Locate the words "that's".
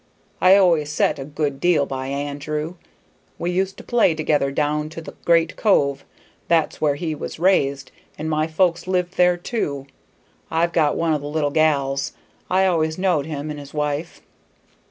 6.47-6.81